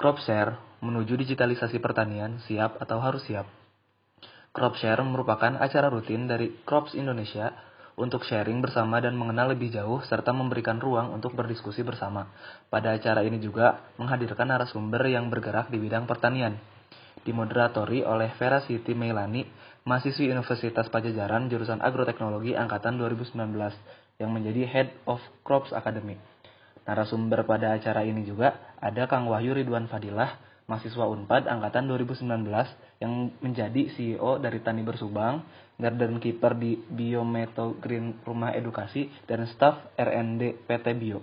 [0.00, 3.44] Cropshare menuju digitalisasi pertanian siap atau harus siap.
[4.48, 7.52] Cropshare merupakan acara rutin dari Crops Indonesia
[8.00, 12.32] untuk sharing bersama dan mengenal lebih jauh serta memberikan ruang untuk berdiskusi bersama.
[12.72, 16.56] Pada acara ini juga menghadirkan narasumber yang bergerak di bidang pertanian.
[17.20, 19.44] Dimoderatori oleh Vera Siti Meilani,
[19.84, 23.36] mahasiswi Universitas Pajajaran jurusan Agroteknologi angkatan 2019
[24.16, 26.16] yang menjadi Head of Crops Academy.
[26.88, 32.24] Narasumber pada acara ini juga ada Kang Wahyu Ridwan Fadilah, mahasiswa Unpad angkatan 2019
[33.04, 33.12] yang
[33.44, 35.44] menjadi CEO dari Tani Bersubang,
[35.76, 41.20] garden keeper di Biometo Green Rumah Edukasi, dan staf RND PT Bio.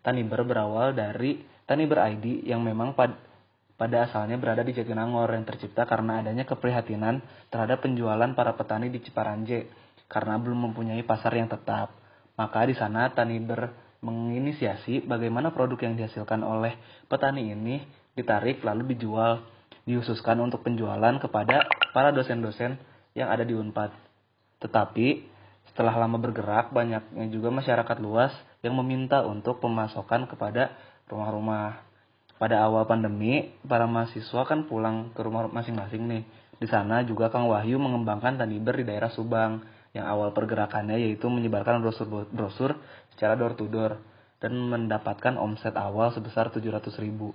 [0.00, 3.12] Taniber berawal dari Taniber ID yang memang pad
[3.76, 9.00] pada asalnya berada di Jatinangor yang tercipta karena adanya keprihatinan terhadap penjualan para petani di
[9.00, 9.72] Ciparanje
[10.04, 11.88] karena belum mempunyai pasar yang tetap.
[12.36, 17.84] Maka di sana Taniber menginisiasi bagaimana produk yang dihasilkan oleh petani ini
[18.16, 19.44] ditarik lalu dijual,
[19.84, 22.80] dihususkan untuk penjualan kepada para dosen-dosen
[23.12, 23.92] yang ada di Unpad.
[24.60, 25.30] Tetapi
[25.72, 30.74] setelah lama bergerak, banyaknya juga masyarakat luas yang meminta untuk pemasokan kepada
[31.08, 31.86] rumah-rumah.
[32.40, 36.22] Pada awal pandemi, para mahasiswa kan pulang ke rumah masing-masing nih.
[36.56, 41.82] Di sana juga Kang Wahyu mengembangkan Taniber di daerah Subang yang awal pergerakannya yaitu menyebarkan
[41.82, 42.78] brosur-brosur
[43.14, 43.98] secara door to door
[44.40, 47.34] dan mendapatkan omset awal sebesar 700 ribu.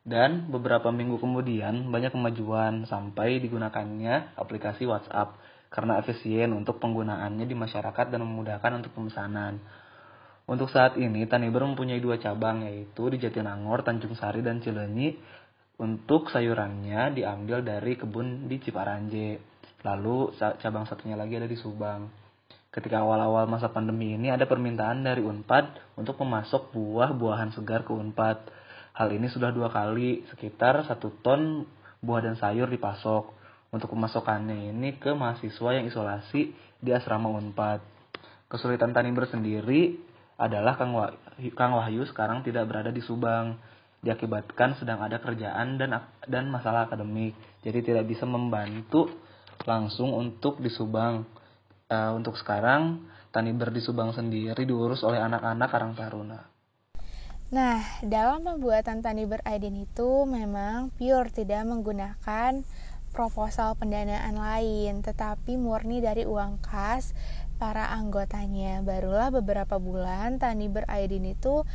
[0.00, 5.36] Dan beberapa minggu kemudian banyak kemajuan sampai digunakannya aplikasi WhatsApp
[5.68, 9.60] karena efisien untuk penggunaannya di masyarakat dan memudahkan untuk pemesanan.
[10.50, 15.14] Untuk saat ini, Taniber mempunyai dua cabang yaitu di Jatinangor, Tanjung Sari, dan Cilenyi.
[15.78, 19.49] Untuk sayurannya diambil dari kebun di Ciparanje.
[19.80, 22.12] Lalu cabang satunya lagi ada di Subang.
[22.70, 28.38] Ketika awal-awal masa pandemi ini ada permintaan dari Unpad untuk memasok buah-buahan segar ke Unpad.
[28.94, 31.66] Hal ini sudah dua kali, sekitar satu ton
[31.98, 33.40] buah dan sayur dipasok.
[33.70, 37.82] Untuk pemasokannya ini ke mahasiswa yang isolasi di asrama Unpad.
[38.50, 39.94] Kesulitan Tani bersendiri
[40.34, 43.58] adalah Kang Wahyu, Kang Wahyu sekarang tidak berada di Subang
[44.00, 47.36] diakibatkan sedang ada kerjaan dan dan masalah akademik.
[47.60, 49.12] Jadi tidak bisa membantu
[49.64, 51.24] langsung untuk di Subang.
[51.90, 53.02] Uh, untuk sekarang
[53.34, 56.38] Tani Ber di Subang sendiri diurus oleh anak-anak Karang Taruna.
[57.50, 62.62] Nah, dalam pembuatan Tani Ber itu memang pure tidak menggunakan
[63.10, 67.10] proposal pendanaan lain, tetapi murni dari uang kas
[67.58, 68.86] para anggotanya.
[68.86, 71.66] Barulah beberapa bulan Tani Ber Aidin itu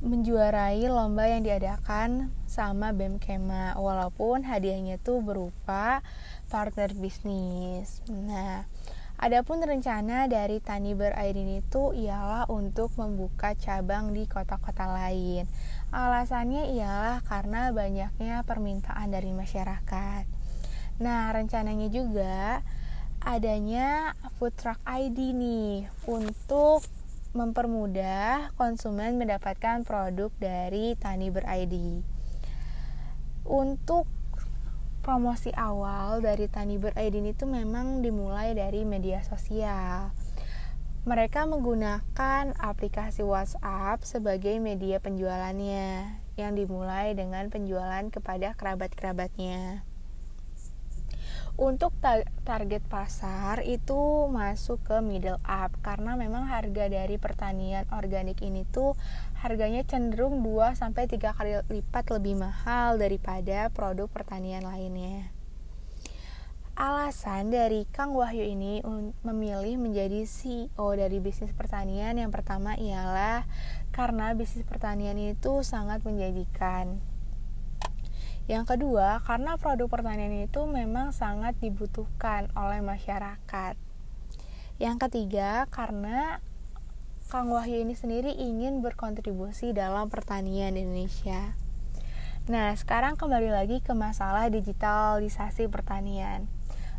[0.00, 6.00] menjuarai lomba yang diadakan sama BEM Kema walaupun hadiahnya tuh berupa
[6.48, 8.00] partner bisnis.
[8.08, 8.64] Nah,
[9.20, 15.44] Adapun rencana dari Tani Beraidin itu ialah untuk membuka cabang di kota-kota lain.
[15.92, 20.24] Alasannya ialah karena banyaknya permintaan dari masyarakat.
[21.04, 22.64] Nah, rencananya juga
[23.20, 26.80] adanya food truck ID nih untuk
[27.30, 32.02] mempermudah konsumen mendapatkan produk dari Tani Ber-ID.
[33.46, 34.10] Untuk
[35.00, 40.12] promosi awal dari Tani Beraidin itu memang dimulai dari media sosial.
[41.08, 49.88] Mereka menggunakan aplikasi WhatsApp sebagai media penjualannya yang dimulai dengan penjualan kepada kerabat-kerabatnya.
[51.60, 51.92] Untuk
[52.48, 58.96] target pasar itu masuk ke middle up karena memang harga dari pertanian organik ini tuh
[59.44, 65.28] harganya cenderung 2 sampai 3 kali lipat lebih mahal daripada produk pertanian lainnya.
[66.80, 68.80] Alasan dari Kang Wahyu ini
[69.20, 73.44] memilih menjadi CEO dari bisnis pertanian yang pertama ialah
[73.92, 77.04] karena bisnis pertanian itu sangat menjanjikan.
[78.46, 83.74] Yang kedua, karena produk pertanian itu memang sangat dibutuhkan oleh masyarakat.
[84.80, 86.40] Yang ketiga, karena
[87.30, 91.54] Kang Wahyu ini sendiri ingin berkontribusi dalam pertanian Indonesia.
[92.50, 96.50] Nah, sekarang kembali lagi ke masalah digitalisasi pertanian.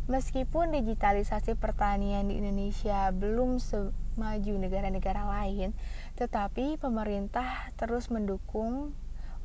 [0.08, 5.76] Meskipun digitalisasi pertanian di Indonesia belum semaju negara-negara lain,
[6.16, 8.96] tetapi pemerintah terus mendukung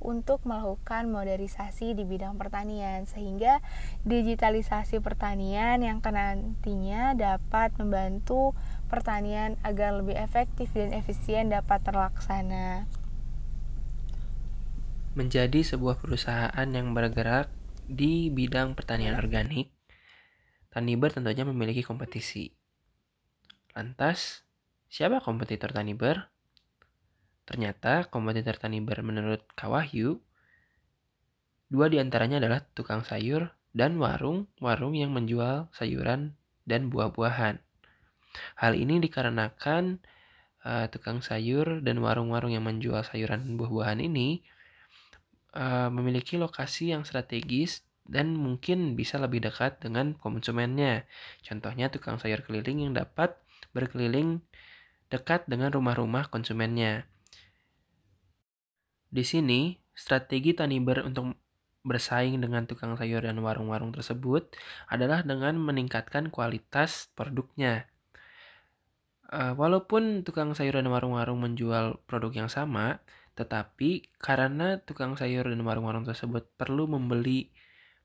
[0.08, 3.60] untuk melakukan modernisasi di bidang pertanian sehingga
[4.08, 8.56] digitalisasi pertanian yang nantinya dapat membantu
[8.88, 12.88] pertanian agar lebih efektif dan efisien dapat terlaksana.
[15.20, 17.52] Menjadi sebuah perusahaan yang bergerak
[17.84, 19.76] di bidang pertanian organik,
[20.72, 22.56] Taniber tentunya memiliki kompetisi.
[23.76, 24.48] Lantas,
[24.88, 26.37] siapa kompetitor Taniber?
[27.48, 30.20] Ternyata kompetitor Taniber menurut Kawahyu
[31.68, 36.32] Dua di antaranya adalah tukang sayur dan warung-warung yang menjual sayuran
[36.64, 37.60] dan buah-buahan.
[38.56, 40.00] Hal ini dikarenakan
[40.64, 44.48] uh, tukang sayur dan warung-warung yang menjual sayuran dan buah-buahan ini
[45.60, 51.04] uh, memiliki lokasi yang strategis dan mungkin bisa lebih dekat dengan konsumennya.
[51.44, 53.36] Contohnya tukang sayur keliling yang dapat
[53.76, 54.40] berkeliling
[55.12, 57.04] dekat dengan rumah-rumah konsumennya.
[59.08, 61.34] Di sini, strategi Taniber untuk
[61.88, 64.52] bersaing dengan tukang sayur dan warung-warung tersebut
[64.92, 67.88] adalah dengan meningkatkan kualitas produknya.
[69.28, 73.00] Uh, walaupun tukang sayur dan warung-warung menjual produk yang sama,
[73.40, 77.52] tetapi karena tukang sayur dan warung-warung tersebut perlu membeli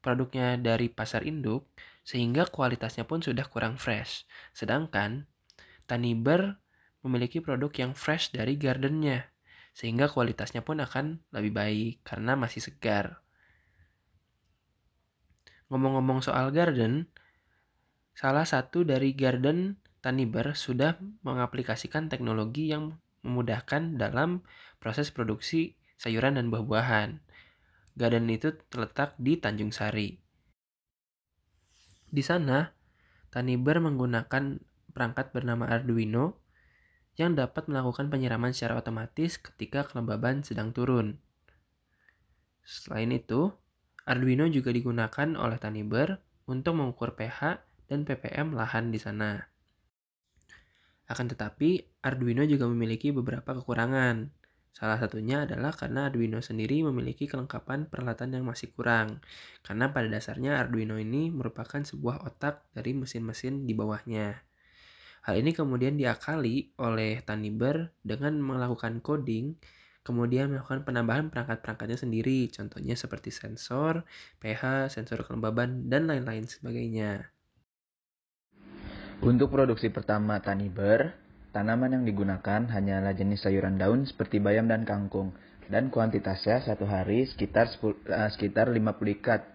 [0.03, 1.67] produknya dari pasar induk,
[2.03, 4.27] sehingga kualitasnya pun sudah kurang fresh.
[4.55, 5.27] Sedangkan
[5.87, 6.63] Taniber
[7.03, 9.32] memiliki produk yang fresh dari gardennya,
[9.73, 13.25] sehingga kualitasnya pun akan lebih baik karena masih segar.
[15.73, 17.09] Ngomong-ngomong soal garden,
[18.13, 24.43] salah satu dari garden Taniber sudah mengaplikasikan teknologi yang memudahkan dalam
[24.83, 27.23] proses produksi sayuran dan buah-buahan.
[27.95, 30.19] Garden itu terletak di Tanjung Sari.
[32.13, 32.69] Di sana,
[33.33, 34.61] Taniber menggunakan
[34.93, 36.42] perangkat bernama Arduino
[37.21, 41.21] yang dapat melakukan penyiraman secara otomatis ketika kelembaban sedang turun.
[42.63, 43.53] Selain itu,
[44.09, 46.19] Arduino juga digunakan oleh Taniber
[46.49, 49.39] untuk mengukur pH dan ppm lahan di sana.
[51.07, 54.33] Akan tetapi, Arduino juga memiliki beberapa kekurangan.
[54.73, 59.21] Salah satunya adalah karena Arduino sendiri memiliki kelengkapan peralatan yang masih kurang.
[59.61, 64.52] Karena pada dasarnya Arduino ini merupakan sebuah otak dari mesin-mesin di bawahnya.
[65.23, 69.55] Hal ini kemudian diakali oleh Taniber dengan melakukan coding,
[70.03, 74.03] kemudian melakukan penambahan perangkat-perangkatnya sendiri, contohnya seperti sensor,
[74.43, 77.31] pH, sensor kelembaban, dan lain-lain sebagainya.
[79.23, 81.15] Untuk produksi pertama Taniber,
[81.55, 85.31] tanaman yang digunakan hanyalah jenis sayuran daun seperti bayam dan kangkung,
[85.71, 89.47] dan kuantitasnya satu hari sekitar 10, uh, eh, sekitar 50 ikat.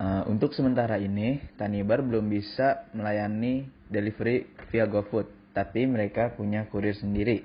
[0.00, 6.96] Uh, untuk sementara ini, Taniber belum bisa melayani delivery via GoFood, tapi mereka punya kurir
[6.96, 7.44] sendiri.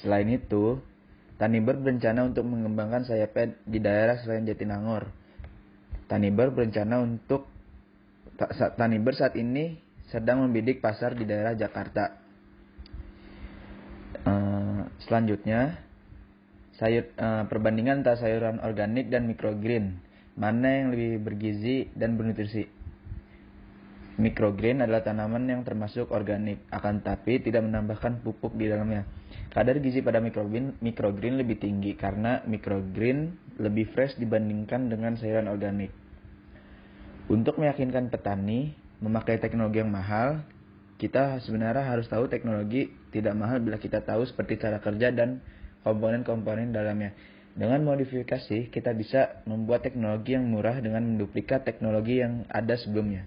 [0.00, 0.80] Selain itu,
[1.36, 5.12] Taniber berencana untuk mengembangkan sayapnya di daerah selain Jatinangor.
[6.08, 7.44] Taniber berencana untuk
[8.80, 9.76] Taniber saat ini
[10.08, 12.24] sedang membidik pasar di daerah Jakarta.
[14.24, 15.76] Uh, selanjutnya,
[16.80, 20.00] sayur uh, perbandingan antara sayuran organik dan microgreen,
[20.36, 22.68] mana yang lebih bergizi dan bernutrisi.
[24.16, 29.04] Microgreen adalah tanaman yang termasuk organik, akan tapi tidak menambahkan pupuk di dalamnya.
[29.52, 35.92] Kadar gizi pada microgreen, microgreen lebih tinggi karena microgreen lebih fresh dibandingkan dengan sayuran organik.
[37.28, 38.72] Untuk meyakinkan petani
[39.04, 40.40] memakai teknologi yang mahal,
[40.96, 45.44] kita sebenarnya harus tahu teknologi tidak mahal bila kita tahu seperti cara kerja dan
[45.84, 47.12] komponen-komponen dalamnya.
[47.56, 53.24] Dengan modifikasi, kita bisa membuat teknologi yang murah dengan menduplikat teknologi yang ada sebelumnya.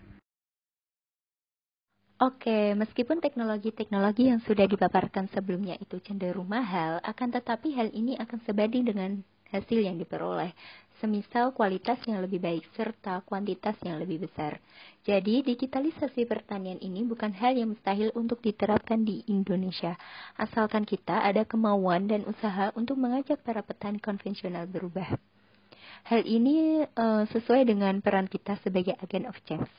[2.21, 8.37] Oke, meskipun teknologi-teknologi yang sudah dipaparkan sebelumnya itu cenderung mahal, akan tetapi hal ini akan
[8.45, 10.53] sebanding dengan hasil yang diperoleh
[10.99, 14.59] semisal kualitas yang lebih baik serta kuantitas yang lebih besar.
[15.07, 19.95] Jadi, digitalisasi pertanian ini bukan hal yang mustahil untuk diterapkan di Indonesia,
[20.35, 25.17] asalkan kita ada kemauan dan usaha untuk mengajak para petani konvensional berubah.
[26.07, 29.71] Hal ini uh, sesuai dengan peran kita sebagai agen of change.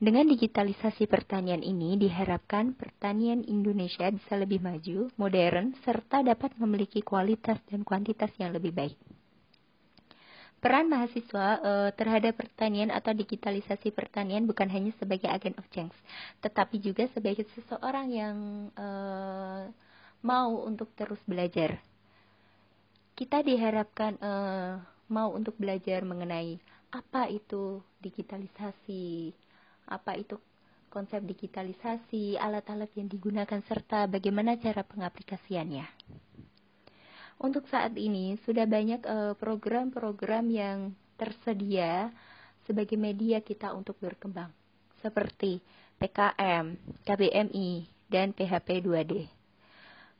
[0.00, 7.60] Dengan digitalisasi pertanian ini diharapkan pertanian Indonesia bisa lebih maju, modern, serta dapat memiliki kualitas
[7.68, 9.19] dan kuantitas yang lebih baik.
[10.60, 15.96] Peran mahasiswa uh, terhadap pertanian atau digitalisasi pertanian bukan hanya sebagai agen of change,
[16.44, 18.36] tetapi juga sebagai seseorang yang
[18.76, 19.64] uh,
[20.20, 21.80] mau untuk terus belajar.
[23.16, 26.60] Kita diharapkan uh, mau untuk belajar mengenai
[26.92, 29.32] apa itu digitalisasi,
[29.88, 30.36] apa itu
[30.90, 35.86] konsep digitalisasi, alat-alat yang digunakan serta bagaimana cara pengaplikasiannya.
[37.40, 40.78] Untuk saat ini sudah banyak eh, program-program uh, yang
[41.16, 42.12] tersedia
[42.68, 44.52] sebagai media kita untuk berkembang,
[45.00, 45.64] seperti
[45.96, 46.76] PKM,
[47.08, 49.24] KBMI, dan PHP 2D.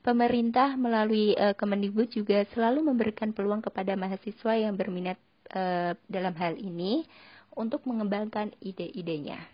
[0.00, 5.20] Pemerintah melalui uh, Kemendikbud juga selalu memberikan peluang kepada mahasiswa yang berminat
[5.52, 7.04] uh, dalam hal ini
[7.52, 9.44] untuk mengembangkan ide-idenya.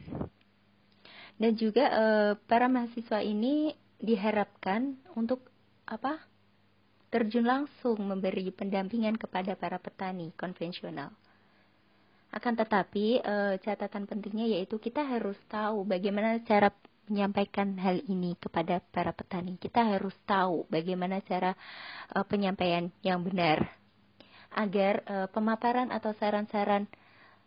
[1.34, 5.42] Dan juga uh, para mahasiswa ini diharapkan untuk
[5.82, 6.35] apa?
[7.08, 11.14] Terjun langsung memberi pendampingan kepada para petani konvensional.
[12.34, 16.68] Akan tetapi, eh, catatan pentingnya yaitu kita harus tahu bagaimana cara
[17.06, 19.54] menyampaikan hal ini kepada para petani.
[19.56, 21.54] Kita harus tahu bagaimana cara
[22.12, 23.64] eh, penyampaian yang benar
[24.52, 26.84] agar eh, pemaparan atau saran-saran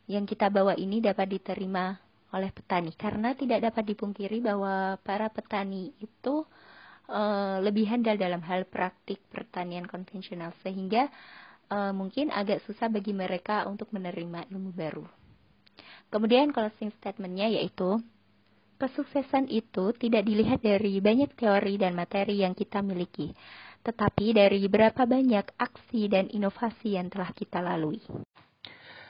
[0.10, 2.00] yang kita bawa ini dapat diterima
[2.34, 6.46] oleh petani karena tidak dapat dipungkiri bahwa para petani itu
[7.66, 11.10] lebih handal dalam hal praktik pertanian konvensional sehingga
[11.70, 15.06] uh, mungkin agak susah bagi mereka untuk menerima ilmu baru.
[16.10, 18.02] Kemudian closing statementnya yaitu
[18.82, 23.36] kesuksesan itu tidak dilihat dari banyak teori dan materi yang kita miliki,
[23.84, 28.02] tetapi dari berapa banyak aksi dan inovasi yang telah kita lalui.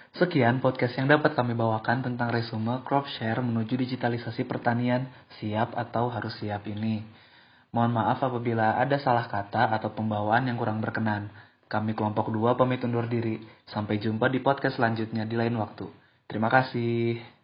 [0.10, 5.06] Sekian podcast yang dapat kami bawakan tentang resume crop share menuju digitalisasi pertanian
[5.38, 7.06] siap atau harus siap ini.
[7.70, 11.30] Mohon maaf apabila ada salah kata atau pembawaan yang kurang berkenan.
[11.70, 13.38] Kami kelompok dua pamit undur diri.
[13.70, 15.86] Sampai jumpa di podcast selanjutnya di lain waktu.
[16.26, 17.39] Terima kasih.